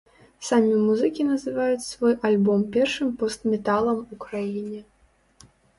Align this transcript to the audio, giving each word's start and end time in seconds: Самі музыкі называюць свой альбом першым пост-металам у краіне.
Самі 0.45 0.71
музыкі 0.85 1.25
называюць 1.31 1.87
свой 1.91 2.17
альбом 2.31 2.65
першым 2.79 3.15
пост-металам 3.21 4.05
у 4.15 4.23
краіне. 4.27 4.81